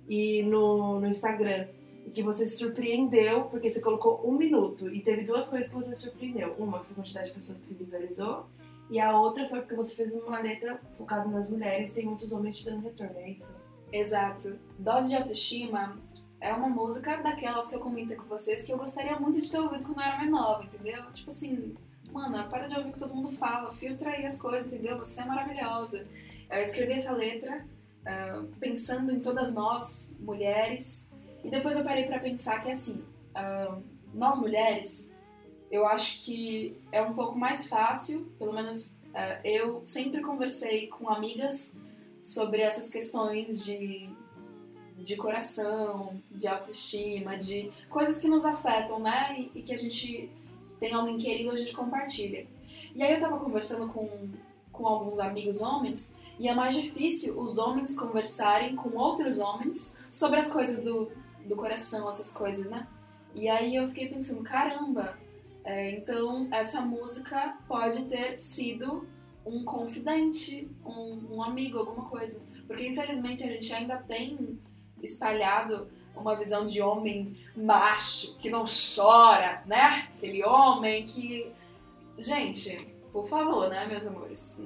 e 0.08 0.42
no, 0.44 0.98
no 0.98 1.06
Instagram. 1.06 1.66
E 2.06 2.10
que 2.10 2.22
você 2.22 2.48
se 2.48 2.56
surpreendeu, 2.56 3.42
porque 3.50 3.68
você 3.70 3.82
colocou 3.82 4.22
um 4.26 4.32
minuto. 4.32 4.88
E 4.88 5.02
teve 5.02 5.24
duas 5.24 5.46
coisas 5.46 5.68
que 5.68 5.74
você 5.74 5.94
surpreendeu. 5.94 6.54
Uma 6.58 6.78
foi 6.82 6.92
a 6.92 6.94
quantidade 6.94 7.26
de 7.28 7.34
pessoas 7.34 7.60
que 7.60 7.74
visualizou, 7.74 8.46
e 8.88 8.98
a 8.98 9.14
outra 9.20 9.46
foi 9.46 9.60
porque 9.60 9.74
você 9.74 9.94
fez 9.94 10.14
uma 10.14 10.40
letra 10.40 10.80
focada 10.96 11.28
nas 11.28 11.50
mulheres, 11.50 11.92
tem 11.92 12.06
muitos 12.06 12.32
homens 12.32 12.56
te 12.56 12.64
dando 12.64 12.80
retorno, 12.82 13.14
é 13.18 13.28
isso? 13.28 13.52
Exato. 13.92 14.56
Dose 14.78 15.10
de 15.10 15.16
autoestima 15.16 15.98
é 16.40 16.52
uma 16.52 16.68
música 16.68 17.16
daquelas 17.16 17.68
que 17.68 17.74
eu 17.74 17.80
comentei 17.80 18.16
com 18.16 18.24
vocês 18.24 18.62
que 18.62 18.72
eu 18.72 18.78
gostaria 18.78 19.18
muito 19.18 19.40
de 19.40 19.50
ter 19.50 19.58
ouvido 19.58 19.84
quando 19.84 19.98
eu 19.98 20.04
era 20.04 20.16
mais 20.16 20.30
nova, 20.30 20.64
entendeu? 20.64 21.10
Tipo 21.12 21.30
assim, 21.30 21.74
mano, 22.12 22.48
para 22.48 22.66
de 22.66 22.76
ouvir 22.76 22.90
o 22.90 22.92
que 22.92 22.98
todo 22.98 23.14
mundo 23.14 23.32
fala, 23.32 23.72
filtra 23.72 24.10
aí 24.10 24.26
as 24.26 24.40
coisas, 24.40 24.72
entendeu? 24.72 24.98
Você 24.98 25.22
é 25.22 25.24
maravilhosa. 25.24 26.06
Eu 26.50 26.60
escrevi 26.60 26.92
essa 26.92 27.12
letra 27.12 27.66
ah, 28.04 28.44
pensando 28.60 29.12
em 29.12 29.20
todas 29.20 29.54
nós, 29.54 30.14
mulheres, 30.20 31.12
e 31.42 31.50
depois 31.50 31.76
eu 31.76 31.84
parei 31.84 32.04
pra 32.04 32.20
pensar 32.20 32.62
que 32.62 32.70
assim, 32.70 33.04
ah, 33.34 33.78
nós 34.14 34.38
mulheres, 34.38 35.14
eu 35.70 35.86
acho 35.86 36.22
que 36.22 36.78
é 36.92 37.02
um 37.02 37.14
pouco 37.14 37.38
mais 37.38 37.66
fácil, 37.68 38.26
pelo 38.38 38.52
menos 38.52 39.00
ah, 39.14 39.40
eu 39.42 39.84
sempre 39.84 40.20
conversei 40.20 40.86
com 40.86 41.08
amigas 41.08 41.78
sobre 42.20 42.60
essas 42.60 42.90
questões 42.90 43.64
de, 43.64 44.08
de 45.06 45.14
coração, 45.14 46.20
de 46.32 46.48
autoestima, 46.48 47.36
de 47.36 47.70
coisas 47.88 48.18
que 48.18 48.26
nos 48.26 48.44
afetam, 48.44 48.98
né? 48.98 49.36
E, 49.38 49.60
e 49.60 49.62
que 49.62 49.72
a 49.72 49.78
gente 49.78 50.28
tem 50.80 50.92
alguém 50.92 51.16
querido, 51.16 51.52
a 51.52 51.56
gente 51.56 51.72
compartilha. 51.72 52.44
E 52.92 53.02
aí 53.04 53.14
eu 53.14 53.20
tava 53.20 53.38
conversando 53.38 53.88
com, 53.92 54.08
com 54.72 54.86
alguns 54.86 55.20
amigos 55.20 55.60
homens 55.60 56.16
e 56.40 56.48
é 56.48 56.54
mais 56.54 56.74
difícil 56.74 57.40
os 57.40 57.56
homens 57.56 57.96
conversarem 57.96 58.74
com 58.74 58.98
outros 58.98 59.38
homens 59.38 60.00
sobre 60.10 60.40
as 60.40 60.52
coisas 60.52 60.82
do, 60.82 61.08
do 61.44 61.54
coração, 61.54 62.08
essas 62.08 62.36
coisas, 62.36 62.68
né? 62.68 62.84
E 63.32 63.48
aí 63.48 63.76
eu 63.76 63.86
fiquei 63.86 64.08
pensando, 64.08 64.42
caramba, 64.42 65.16
é, 65.64 65.92
então 65.92 66.48
essa 66.50 66.80
música 66.80 67.56
pode 67.68 68.06
ter 68.06 68.36
sido 68.36 69.06
um 69.44 69.62
confidente, 69.62 70.68
um, 70.84 71.36
um 71.36 71.42
amigo, 71.44 71.78
alguma 71.78 72.08
coisa. 72.08 72.42
Porque 72.66 72.88
infelizmente 72.88 73.44
a 73.44 73.46
gente 73.46 73.72
ainda 73.72 73.98
tem 73.98 74.58
espalhado 75.06 75.88
uma 76.16 76.34
visão 76.34 76.66
de 76.66 76.80
homem 76.80 77.36
macho, 77.54 78.36
que 78.38 78.50
não 78.50 78.64
chora, 78.64 79.62
né? 79.66 80.08
Aquele 80.16 80.44
homem 80.44 81.04
que. 81.04 81.52
Gente, 82.18 82.94
por 83.12 83.28
favor, 83.28 83.68
né, 83.68 83.86
meus 83.86 84.06
amores? 84.06 84.62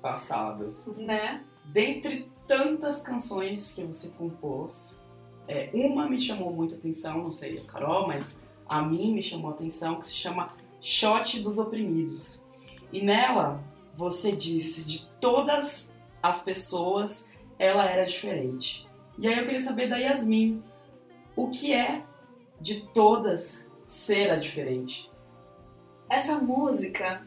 Passado. 0.00 0.74
né? 0.96 1.44
Dentre 1.66 2.30
tantas 2.46 3.02
canções 3.02 3.72
que 3.72 3.84
você 3.84 4.08
compôs, 4.08 4.98
é, 5.46 5.70
uma 5.74 6.08
me 6.08 6.20
chamou 6.20 6.52
muita 6.52 6.74
atenção, 6.74 7.22
não 7.22 7.32
sei 7.32 7.58
a 7.58 7.64
Carol, 7.64 8.06
mas 8.06 8.40
a 8.66 8.82
mim 8.82 9.14
me 9.14 9.22
chamou 9.22 9.50
a 9.50 9.54
atenção, 9.54 9.96
que 9.98 10.06
se 10.06 10.14
chama 10.14 10.46
Shot 10.80 11.40
dos 11.40 11.58
Oprimidos. 11.58 12.42
E 12.92 13.02
nela, 13.02 13.62
você 13.96 14.32
disse 14.32 14.86
de 14.86 15.06
todas 15.20 15.92
as 16.22 16.42
pessoas, 16.42 17.30
ela 17.58 17.84
era 17.84 18.04
diferente. 18.04 18.86
E 19.18 19.28
aí 19.28 19.38
eu 19.38 19.44
queria 19.44 19.60
saber 19.60 19.88
da 19.88 19.96
Yasmin, 19.96 20.62
o 21.36 21.50
que 21.50 21.72
é 21.72 22.02
de 22.60 22.82
todas 22.88 23.70
ser 23.86 24.30
a 24.30 24.36
diferente? 24.36 25.10
Essa 26.08 26.38
música, 26.38 27.22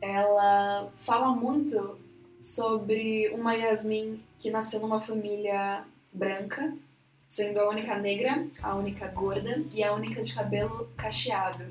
ela 0.00 0.90
fala 1.00 1.28
muito 1.28 1.98
sobre 2.38 3.28
uma 3.30 3.54
Yasmin 3.54 4.22
que 4.38 4.50
nasceu 4.50 4.80
numa 4.80 5.00
família 5.00 5.84
branca, 6.12 6.74
sendo 7.28 7.60
a 7.60 7.68
única 7.68 7.96
negra, 7.96 8.48
a 8.62 8.74
única 8.74 9.06
gorda 9.08 9.62
e 9.72 9.84
a 9.84 9.92
única 9.94 10.22
de 10.22 10.34
cabelo 10.34 10.90
cacheado. 10.96 11.64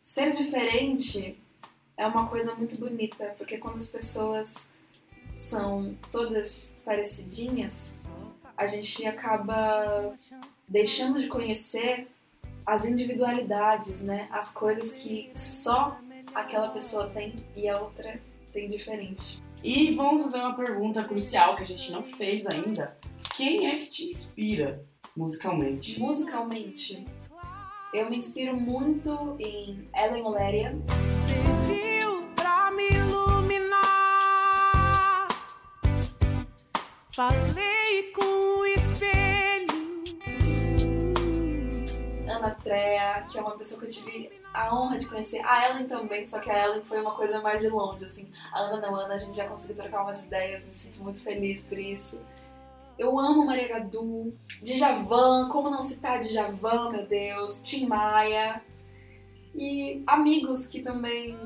Ser 0.00 0.30
diferente 0.30 1.38
é 1.96 2.06
uma 2.06 2.28
coisa 2.28 2.54
muito 2.54 2.78
bonita, 2.78 3.34
porque 3.36 3.58
quando 3.58 3.76
as 3.76 3.88
pessoas 3.88 4.72
são 5.38 5.94
todas 6.10 6.76
parecidinhas, 6.84 7.98
a 8.56 8.66
gente 8.66 9.06
acaba 9.06 10.12
deixando 10.68 11.20
de 11.20 11.28
conhecer 11.28 12.08
as 12.66 12.84
individualidades, 12.84 14.02
né? 14.02 14.28
As 14.30 14.52
coisas 14.52 14.92
que 14.92 15.30
só 15.34 15.96
aquela 16.34 16.68
pessoa 16.68 17.08
tem 17.08 17.36
e 17.56 17.68
a 17.68 17.80
outra 17.80 18.20
tem 18.52 18.68
diferente. 18.68 19.42
E 19.62 19.94
vamos 19.94 20.24
fazer 20.24 20.38
uma 20.38 20.54
pergunta 20.54 21.02
crucial 21.04 21.56
que 21.56 21.62
a 21.62 21.66
gente 21.66 21.90
não 21.90 22.02
fez 22.02 22.46
ainda. 22.46 22.98
Quem 23.36 23.68
é 23.68 23.78
que 23.78 23.90
te 23.90 24.06
inspira 24.06 24.84
musicalmente? 25.16 25.98
Musicalmente, 25.98 27.06
eu 27.94 28.10
me 28.10 28.16
inspiro 28.16 28.56
muito 28.56 29.36
em 29.40 29.84
Ellen 29.94 30.24
Oléria, 30.24 30.78
Falei 37.18 38.12
com 38.14 38.22
o 38.22 38.64
espelho. 38.64 39.66
Ana 42.28 42.52
Trea, 42.62 43.26
que 43.28 43.36
é 43.36 43.40
uma 43.40 43.58
pessoa 43.58 43.80
que 43.80 43.86
eu 43.88 43.90
tive 43.90 44.30
a 44.54 44.72
honra 44.72 44.98
de 44.98 45.08
conhecer. 45.08 45.44
A 45.44 45.68
Ellen 45.68 45.88
também, 45.88 46.24
só 46.24 46.38
que 46.38 46.48
a 46.48 46.66
Ellen 46.66 46.84
foi 46.84 47.00
uma 47.00 47.16
coisa 47.16 47.40
mais 47.40 47.60
de 47.60 47.70
longe, 47.70 48.04
assim. 48.04 48.30
A 48.52 48.60
Ana 48.60 48.80
não, 48.80 48.94
Ana 48.94 49.14
a 49.14 49.18
gente 49.18 49.36
já 49.36 49.48
conseguiu 49.48 49.82
trocar 49.82 50.02
umas 50.02 50.22
ideias, 50.22 50.64
me 50.64 50.72
sinto 50.72 51.02
muito 51.02 51.20
feliz 51.20 51.66
por 51.66 51.76
isso. 51.76 52.24
Eu 52.96 53.18
amo 53.18 53.44
Maria 53.44 53.66
Gadu, 53.66 54.32
Djavan, 54.62 55.48
como 55.48 55.70
não 55.70 55.82
citar 55.82 56.20
Djavan, 56.20 56.92
meu 56.92 57.04
Deus, 57.04 57.60
Tim 57.62 57.88
Maia. 57.88 58.62
E 59.56 60.04
amigos 60.06 60.68
que 60.68 60.82
também, 60.82 61.36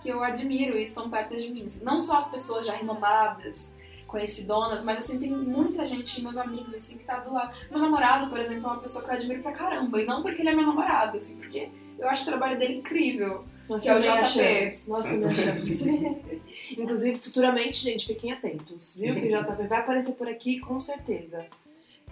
que 0.00 0.08
eu 0.08 0.24
admiro 0.24 0.78
e 0.78 0.82
estão 0.82 1.10
perto 1.10 1.36
de 1.36 1.50
mim. 1.50 1.66
Não 1.82 2.00
só 2.00 2.16
as 2.16 2.30
pessoas 2.30 2.66
já 2.66 2.72
renomadas, 2.72 3.76
conhecidonas, 4.12 4.84
mas 4.84 4.98
assim, 4.98 5.18
tem 5.18 5.30
muita 5.30 5.86
gente, 5.86 6.22
meus 6.22 6.36
amigos, 6.36 6.74
assim, 6.74 6.98
que 6.98 7.04
tá 7.04 7.16
do 7.20 7.32
lado. 7.32 7.56
Meu 7.70 7.80
namorado, 7.80 8.28
por 8.28 8.38
exemplo, 8.38 8.68
é 8.68 8.72
uma 8.72 8.80
pessoa 8.80 9.02
que 9.02 9.10
eu 9.10 9.14
admiro 9.14 9.42
pra 9.42 9.52
caramba. 9.52 10.00
E 10.00 10.04
não 10.04 10.22
porque 10.22 10.42
ele 10.42 10.50
é 10.50 10.54
meu 10.54 10.66
namorado, 10.66 11.16
assim, 11.16 11.38
porque 11.38 11.70
eu 11.98 12.08
acho 12.08 12.22
o 12.22 12.26
trabalho 12.26 12.58
dele 12.58 12.74
incrível. 12.74 13.44
Nós 13.68 13.82
Que 13.82 13.88
é 13.88 13.96
o 13.96 14.00
JP. 14.00 14.88
Nós 14.88 15.06
também 15.06 15.24
achamos. 15.24 15.82
Inclusive, 16.76 17.18
futuramente, 17.18 17.82
gente, 17.82 18.06
fiquem 18.06 18.32
atentos, 18.32 18.96
viu? 18.96 19.14
Que 19.14 19.28
o 19.28 19.42
JP 19.42 19.66
vai 19.66 19.80
aparecer 19.80 20.12
por 20.12 20.28
aqui, 20.28 20.60
com 20.60 20.78
certeza. 20.78 21.46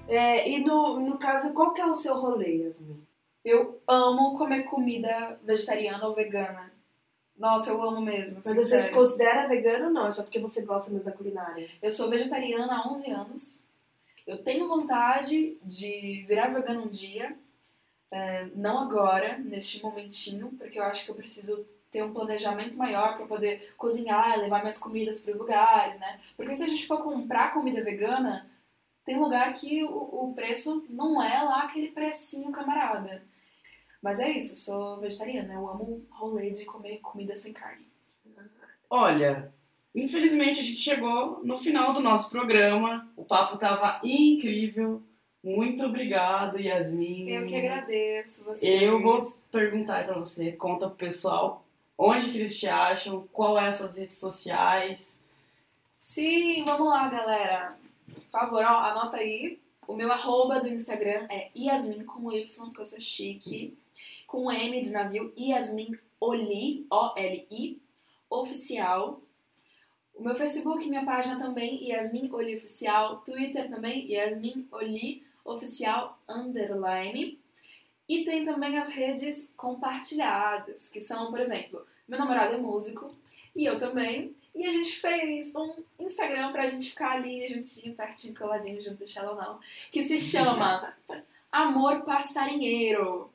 É, 0.08 0.48
e 0.48 0.64
no, 0.64 0.98
no 0.98 1.18
caso, 1.18 1.52
qual 1.52 1.74
que 1.74 1.80
é 1.80 1.86
o 1.86 1.94
seu 1.94 2.16
rolê, 2.16 2.64
Yasmin? 2.64 3.00
Eu 3.44 3.80
amo 3.86 4.38
comer 4.38 4.64
comida 4.64 5.38
vegetariana 5.44 6.06
ou 6.06 6.14
vegana. 6.14 6.69
Nossa, 7.40 7.70
eu 7.70 7.82
amo 7.82 8.02
mesmo. 8.02 8.36
Mas 8.36 8.46
assim, 8.46 8.62
você 8.62 8.78
se 8.80 8.92
considera 8.92 9.48
vegano 9.48 9.86
ou 9.86 9.90
não? 9.90 10.06
É 10.06 10.10
Só 10.10 10.22
porque 10.22 10.38
você 10.38 10.62
gosta 10.62 10.90
mesmo 10.90 11.06
da 11.06 11.16
culinária? 11.16 11.66
Eu 11.80 11.90
sou 11.90 12.10
vegetariana 12.10 12.76
há 12.76 12.88
11 12.88 13.10
anos. 13.10 13.64
Eu 14.26 14.36
tenho 14.36 14.68
vontade 14.68 15.56
de 15.62 16.22
virar 16.28 16.48
vegana 16.48 16.82
um 16.82 16.88
dia. 16.88 17.34
É, 18.12 18.46
não 18.54 18.78
agora, 18.78 19.38
neste 19.38 19.82
momentinho, 19.82 20.52
porque 20.58 20.78
eu 20.78 20.84
acho 20.84 21.06
que 21.06 21.10
eu 21.10 21.14
preciso 21.14 21.66
ter 21.90 22.04
um 22.04 22.12
planejamento 22.12 22.76
maior 22.76 23.16
para 23.16 23.26
poder 23.26 23.72
cozinhar, 23.76 24.38
levar 24.38 24.60
minhas 24.60 24.78
comidas 24.78 25.18
para 25.20 25.32
os 25.32 25.38
lugares, 25.38 25.98
né? 25.98 26.20
Porque 26.36 26.54
se 26.54 26.62
a 26.62 26.68
gente 26.68 26.86
for 26.86 27.02
comprar 27.02 27.54
comida 27.54 27.82
vegana, 27.82 28.48
tem 29.02 29.18
lugar 29.18 29.54
que 29.54 29.82
o, 29.82 29.88
o 30.28 30.32
preço 30.34 30.84
não 30.90 31.22
é 31.22 31.42
lá 31.42 31.62
aquele 31.62 31.88
precinho 31.88 32.52
camarada. 32.52 33.22
Mas 34.02 34.18
é 34.18 34.30
isso, 34.30 34.52
eu 34.52 34.56
sou 34.56 35.00
vegetariana, 35.00 35.54
eu 35.54 35.68
amo 35.68 36.06
rolê 36.10 36.50
de 36.50 36.64
comer 36.64 36.98
comida 36.98 37.36
sem 37.36 37.52
carne. 37.52 37.86
Olha, 38.88 39.52
infelizmente 39.94 40.60
a 40.60 40.64
gente 40.64 40.80
chegou 40.80 41.44
no 41.44 41.58
final 41.58 41.92
do 41.92 42.00
nosso 42.00 42.30
programa. 42.30 43.10
O 43.16 43.24
papo 43.24 43.58
tava 43.58 44.00
incrível. 44.02 45.02
Muito 45.42 45.84
obrigado, 45.84 46.58
Yasmin. 46.58 47.30
Eu 47.30 47.46
que 47.46 47.56
agradeço 47.56 48.44
vocês. 48.44 48.82
Eu 48.82 49.00
vou 49.00 49.20
perguntar 49.50 50.04
pra 50.04 50.18
você, 50.18 50.52
conta 50.52 50.86
pro 50.86 50.96
pessoal 50.96 51.64
onde 52.02 52.30
que 52.30 52.38
eles 52.38 52.58
te 52.58 52.66
acham, 52.66 53.28
qual 53.30 53.58
é 53.58 53.68
as 53.68 53.76
suas 53.76 53.94
redes 53.94 54.16
sociais. 54.16 55.22
Sim, 55.98 56.64
vamos 56.64 56.88
lá, 56.88 57.10
galera. 57.10 57.76
Por 58.06 58.22
favor, 58.30 58.64
ó, 58.64 58.78
anota 58.80 59.18
aí. 59.18 59.60
O 59.86 59.94
meu 59.94 60.10
arroba 60.10 60.60
do 60.60 60.68
Instagram 60.68 61.26
é 61.28 61.50
Yasmin 61.54 62.04
com 62.04 62.32
Y, 62.32 62.64
porque 62.66 62.80
eu 62.80 62.84
sou 62.86 63.00
chique. 63.00 63.76
Com 64.30 64.48
M 64.48 64.80
de 64.80 64.92
navio, 64.92 65.32
Yasmin 65.36 65.98
Oli, 66.20 66.86
O-L-I, 66.88 67.82
oficial. 68.30 69.20
O 70.14 70.22
meu 70.22 70.36
Facebook, 70.36 70.88
minha 70.88 71.04
página 71.04 71.36
também, 71.36 71.82
Yasmin 71.88 72.30
Oli 72.30 72.56
Oficial. 72.56 73.22
Twitter 73.24 73.68
também, 73.68 74.08
Yasmin 74.08 74.68
Oli 74.70 75.26
Oficial 75.44 76.16
Underline. 76.28 77.40
E 78.08 78.24
tem 78.24 78.44
também 78.44 78.78
as 78.78 78.90
redes 78.90 79.52
compartilhadas, 79.56 80.88
que 80.88 81.00
são, 81.00 81.28
por 81.32 81.40
exemplo, 81.40 81.84
meu 82.06 82.16
namorado 82.16 82.54
é 82.54 82.58
músico 82.58 83.12
e 83.56 83.64
eu 83.64 83.80
também. 83.80 84.32
E 84.54 84.64
a 84.64 84.70
gente 84.70 85.00
fez 85.00 85.52
um 85.56 85.74
Instagram 85.98 86.52
pra 86.52 86.68
gente 86.68 86.90
ficar 86.90 87.16
ali 87.16 87.44
juntinho, 87.48 87.96
pertinho, 87.96 88.38
coladinho, 88.38 88.80
junto, 88.80 89.04
shallow 89.08 89.34
não, 89.34 89.58
que 89.90 90.04
se 90.04 90.20
chama 90.20 90.94
Amor 91.50 92.02
Passarinheiro. 92.02 93.28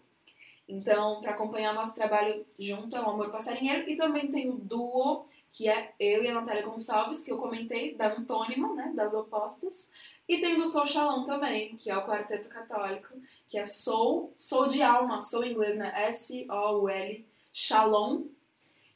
Então, 0.67 1.21
para 1.21 1.31
acompanhar 1.31 1.73
nosso 1.73 1.95
trabalho 1.95 2.45
junto 2.57 2.95
é 2.95 3.01
o 3.01 3.09
Amor 3.09 3.29
Passarinheiro. 3.29 3.89
E 3.89 3.95
também 3.95 4.31
tem 4.31 4.49
o 4.49 4.53
duo, 4.53 5.25
que 5.51 5.69
é 5.69 5.93
eu 5.99 6.23
e 6.23 6.27
a 6.27 6.33
Natália 6.33 6.65
Gonçalves, 6.65 7.23
que 7.23 7.31
eu 7.31 7.37
comentei, 7.37 7.93
da 7.95 8.13
Antônima, 8.13 8.73
né, 8.73 8.91
das 8.95 9.13
opostas. 9.13 9.91
E 10.27 10.39
tem 10.39 10.57
do 10.57 10.65
Soul 10.65 10.87
Shalom 10.87 11.23
também, 11.23 11.75
que 11.75 11.91
é 11.91 11.97
o 11.97 12.05
quarteto 12.05 12.49
católico, 12.49 13.09
que 13.47 13.59
é 13.59 13.65
Soul, 13.65 14.31
Soul 14.35 14.67
de 14.67 14.81
alma, 14.81 15.19
Soul 15.19 15.45
em 15.45 15.51
inglês, 15.51 15.77
né, 15.77 15.93
S-O-U-L, 16.07 17.25
Shalom. 17.53 18.23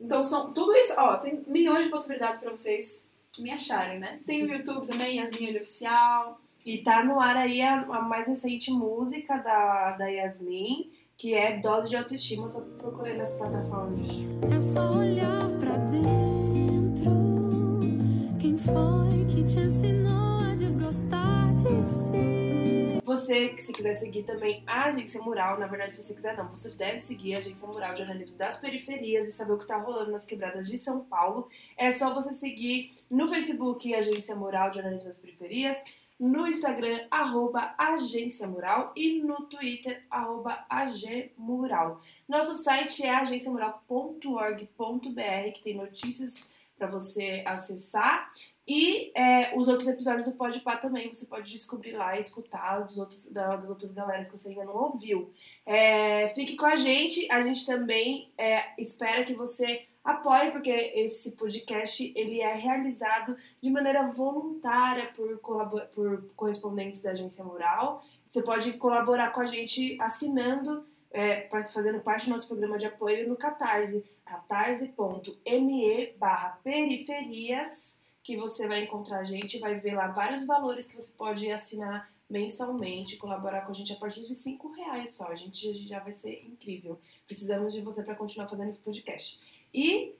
Então, 0.01 0.23
são 0.23 0.51
tudo 0.51 0.75
isso, 0.75 0.93
ó, 0.97 1.17
tem 1.17 1.43
milhões 1.45 1.85
de 1.85 1.91
possibilidades 1.91 2.39
para 2.39 2.51
vocês 2.51 3.07
me 3.37 3.51
acharem, 3.51 3.99
né? 3.99 4.19
Tem 4.25 4.43
o 4.43 4.51
YouTube 4.51 4.87
também, 4.87 5.17
Yasmin 5.17 5.49
Olho 5.49 5.61
Oficial. 5.61 6.41
E 6.65 6.79
tá 6.79 7.03
no 7.03 7.19
ar 7.19 7.37
aí 7.37 7.61
a, 7.61 7.81
a 7.81 8.01
mais 8.01 8.27
recente 8.27 8.71
música 8.71 9.37
da, 9.37 9.91
da 9.91 10.07
Yasmin, 10.07 10.91
que 11.19 11.33
é 11.33 11.59
Dose 11.59 11.89
de 11.89 11.97
Autoestima, 11.97 12.47
só 12.47 12.61
procurei 12.77 13.17
nas 13.17 13.35
plataformas. 13.35 14.07
É 14.55 14.57
só 14.57 14.93
olhar 14.93 15.49
pra 15.59 15.75
dentro. 15.75 17.11
Quem 18.39 18.57
foi 18.57 19.25
que 19.27 19.43
te 19.43 19.59
ensinou 19.59 20.39
a 20.49 20.55
desgostar 20.55 21.53
de 21.55 21.83
si? 21.83 23.01
Você, 23.03 23.49
que 23.49 23.61
se 23.61 23.73
quiser 23.73 23.95
seguir 23.95 24.23
também 24.23 24.63
a 24.65 24.85
Agência 24.85 25.21
Mural, 25.21 25.59
na 25.59 25.67
verdade, 25.67 25.91
se 25.91 26.01
você 26.01 26.13
quiser 26.13 26.37
não, 26.37 26.47
você 26.47 26.69
deve 26.69 26.99
seguir 26.99 27.35
a 27.35 27.39
Agência 27.39 27.67
Mural 27.67 27.91
de 27.91 27.99
Jornalismo 27.99 28.37
das 28.37 28.57
Periferias 28.57 29.27
e 29.27 29.33
saber 29.33 29.51
o 29.51 29.57
que 29.57 29.67
tá 29.67 29.75
rolando 29.75 30.11
nas 30.11 30.23
quebradas 30.23 30.69
de 30.69 30.77
São 30.77 31.01
Paulo. 31.01 31.49
É 31.75 31.91
só 31.91 32.13
você 32.13 32.33
seguir 32.33 32.93
no 33.11 33.27
Facebook 33.27 33.93
Agência 33.93 34.37
Mural 34.37 34.69
de 34.69 34.77
Jornalismo 34.77 35.09
das 35.09 35.17
Periferias, 35.17 35.83
no 36.19 36.45
Instagram, 36.45 37.07
arroba 37.09 37.73
Agência 37.77 38.45
Mural 38.47 38.91
e 38.95 39.21
no 39.21 39.45
Twitter, 39.45 40.03
arroba 40.09 40.65
AgMural. 40.69 42.01
Nosso 42.27 42.55
site 42.55 43.03
é 43.05 43.15
agenciamural.org.br, 43.15 45.51
que 45.53 45.61
tem 45.63 45.75
notícias 45.75 46.49
para 46.77 46.87
você 46.87 47.41
acessar. 47.45 48.31
E 48.67 49.11
é, 49.15 49.57
os 49.57 49.67
outros 49.67 49.87
episódios 49.89 50.25
do 50.25 50.31
Podpah 50.33 50.77
também 50.77 51.11
você 51.11 51.25
pode 51.25 51.51
descobrir 51.51 51.93
lá 51.93 52.15
e 52.15 52.19
escutar 52.21 52.79
dos 52.81 52.97
outros, 52.97 53.29
da- 53.31 53.55
das 53.57 53.69
outras 53.69 53.91
galeras 53.91 54.29
que 54.29 54.37
você 54.37 54.49
ainda 54.49 54.63
não 54.63 54.75
ouviu. 54.75 55.33
É, 55.65 56.27
fique 56.29 56.55
com 56.55 56.65
a 56.65 56.75
gente, 56.75 57.29
a 57.31 57.41
gente 57.41 57.65
também 57.65 58.31
é, 58.37 58.63
espera 58.77 59.23
que 59.23 59.33
você 59.33 59.87
apoie, 60.03 60.51
porque 60.51 60.71
esse 60.71 61.31
podcast 61.35 62.11
ele 62.15 62.41
é 62.41 62.53
realizado 62.53 63.37
de 63.61 63.69
maneira 63.69 64.07
voluntária 64.07 65.11
por, 65.15 65.37
por 65.93 66.23
correspondentes 66.35 67.01
da 67.01 67.11
Agência 67.11 67.43
Mural. 67.43 68.03
Você 68.27 68.41
pode 68.41 68.73
colaborar 68.73 69.31
com 69.31 69.41
a 69.41 69.45
gente 69.45 69.97
assinando, 69.99 70.85
é, 71.11 71.49
fazendo 71.73 71.99
parte 71.99 72.25
do 72.25 72.31
nosso 72.31 72.47
programa 72.47 72.77
de 72.77 72.85
apoio 72.85 73.27
no 73.27 73.35
Catarse, 73.35 74.03
catarse.me 74.25 76.13
barra 76.17 76.59
periferias, 76.63 77.99
que 78.21 78.37
você 78.37 78.67
vai 78.67 78.83
encontrar 78.83 79.19
a 79.19 79.23
gente, 79.23 79.59
vai 79.59 79.75
ver 79.75 79.95
lá 79.95 80.07
vários 80.07 80.45
valores 80.45 80.87
que 80.87 80.95
você 80.95 81.11
pode 81.13 81.51
assinar 81.51 82.11
mensalmente, 82.29 83.17
colaborar 83.17 83.61
com 83.61 83.71
a 83.71 83.75
gente 83.75 83.91
a 83.91 83.95
partir 83.95 84.21
de 84.27 84.35
5 84.35 84.71
reais 84.73 85.15
só. 85.15 85.29
A 85.29 85.35
gente 85.35 85.87
já 85.87 85.99
vai 85.99 86.13
ser 86.13 86.45
incrível. 86.45 86.99
Precisamos 87.25 87.73
de 87.73 87.81
você 87.81 88.03
para 88.03 88.13
continuar 88.13 88.47
fazendo 88.47 88.69
esse 88.69 88.81
podcast. 88.81 89.41
E 89.73 90.15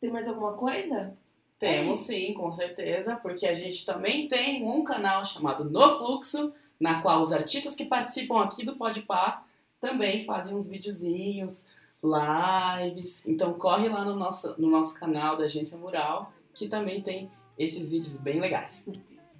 tem 0.00 0.10
mais 0.10 0.28
alguma 0.28 0.52
coisa? 0.54 1.16
Temos 1.58 2.00
sim, 2.00 2.32
com 2.34 2.52
certeza, 2.52 3.16
porque 3.16 3.46
a 3.46 3.54
gente 3.54 3.84
também 3.84 4.28
tem 4.28 4.64
um 4.64 4.84
canal 4.84 5.24
chamado 5.24 5.64
No 5.64 5.98
Fluxo, 5.98 6.52
na 6.78 7.02
qual 7.02 7.22
os 7.22 7.32
artistas 7.32 7.74
que 7.74 7.84
participam 7.84 8.42
aqui 8.42 8.64
do 8.64 8.76
Podpah 8.76 9.42
também 9.80 10.24
fazem 10.24 10.56
uns 10.56 10.68
videozinhos, 10.68 11.64
lives. 12.02 13.26
Então 13.26 13.54
corre 13.54 13.88
lá 13.88 14.04
no 14.04 14.14
nosso, 14.14 14.54
no 14.60 14.70
nosso 14.70 14.98
canal 14.98 15.36
da 15.36 15.44
Agência 15.44 15.76
Mural, 15.76 16.32
que 16.54 16.68
também 16.68 17.02
tem 17.02 17.30
esses 17.58 17.90
vídeos 17.90 18.16
bem 18.16 18.40
legais. 18.40 18.88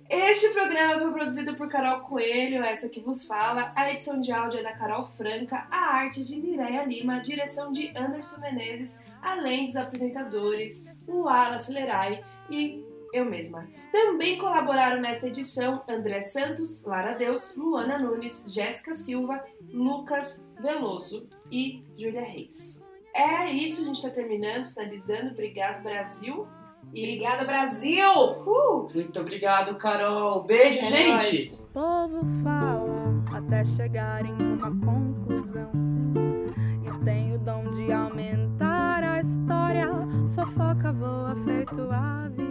Este 0.09 0.49
programa 0.55 0.99
foi 0.99 1.13
produzido 1.13 1.55
por 1.55 1.69
Carol 1.69 2.01
Coelho, 2.01 2.65
essa 2.65 2.89
que 2.89 2.99
vos 2.99 3.27
fala. 3.27 3.73
A 3.77 3.91
edição 3.91 4.19
de 4.19 4.33
áudio 4.33 4.61
é 4.61 4.63
da 4.63 4.73
Carol 4.73 5.05
Franca, 5.05 5.67
a 5.71 5.97
arte 5.97 6.25
de 6.25 6.35
Mireia 6.37 6.83
Lima, 6.85 7.17
a 7.17 7.21
direção 7.21 7.71
de 7.71 7.93
Anderson 7.95 8.41
Menezes, 8.41 8.99
além 9.21 9.67
dos 9.67 9.77
apresentadores, 9.77 10.91
o 11.07 11.25
Wallace 11.25 11.71
Lerai 11.71 12.25
e 12.49 12.83
eu 13.13 13.27
mesma. 13.27 13.69
Também 13.93 14.39
colaboraram 14.39 14.99
nesta 14.99 15.29
edição 15.29 15.83
André 15.87 16.23
Santos, 16.23 16.83
Lara 16.85 17.13
Deus, 17.13 17.55
Luana 17.55 17.99
Nunes, 17.99 18.45
Jéssica 18.47 18.95
Silva, 18.95 19.45
Lucas 19.71 20.43
Veloso 20.59 21.29
e 21.53 21.85
Júlia 21.99 22.23
Reis. 22.23 22.83
É 23.15 23.51
isso, 23.51 23.83
a 23.83 23.85
gente 23.85 23.97
está 23.97 24.09
terminando, 24.09 24.65
finalizando. 24.65 25.33
Obrigado, 25.33 25.83
Brasil. 25.83 26.49
E 26.93 27.03
Obrigada, 27.03 27.45
Brasil! 27.45 28.11
uh, 28.47 28.89
Muito 28.95 29.21
obrigado, 29.21 29.77
Carol. 29.77 30.43
Beijo, 30.45 30.79
É 30.81 30.87
gente! 30.87 31.11
nóis. 31.11 31.55
O 31.55 31.63
povo 31.73 32.25
fala 32.43 33.23
até 33.35 33.63
chegar 33.65 34.25
em 34.25 34.33
uma 34.55 34.71
conclusão. 34.85 35.71
E 36.85 37.05
tem 37.05 37.35
o 37.35 37.39
dom 37.39 37.71
de 37.71 37.93
aumentar 37.93 39.03
a 39.05 39.21
história. 39.21 39.87
Fofoca 40.35 40.93
voa 40.93 41.35
feito 41.45 41.89
ave. 41.93 42.48